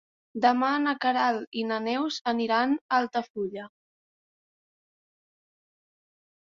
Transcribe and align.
Demà 0.43 0.69
na 0.85 0.93
Queralt 1.03 1.59
i 1.63 1.67
na 1.73 1.77
Neus 1.89 2.17
aniran 2.33 2.73
a 2.79 2.99
Altafulla. 3.01 3.69